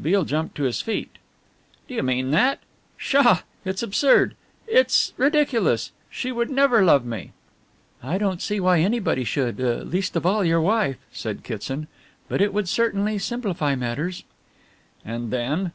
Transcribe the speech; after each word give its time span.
Beale 0.00 0.24
jumped 0.24 0.54
to 0.58 0.62
his 0.62 0.80
feet. 0.80 1.18
"Do 1.88 1.94
you 1.94 2.04
mean 2.04 2.30
that? 2.30 2.60
Pshaw! 2.98 3.40
It's 3.64 3.82
absurd! 3.82 4.36
It's 4.68 5.12
ridiculous! 5.16 5.90
She 6.08 6.30
would 6.30 6.50
never 6.50 6.84
love 6.84 7.04
me." 7.04 7.32
"I 8.00 8.16
don't 8.16 8.40
see 8.40 8.60
why 8.60 8.78
anybody 8.78 9.24
should, 9.24 9.58
least 9.58 10.14
of 10.14 10.24
all 10.24 10.44
your 10.44 10.60
wife," 10.60 10.98
said 11.10 11.42
Kitson, 11.42 11.88
"but 12.28 12.40
it 12.40 12.54
would 12.54 12.68
certainly 12.68 13.18
simplify 13.18 13.74
matters." 13.74 14.22
"And 15.04 15.32
then?" 15.32 15.72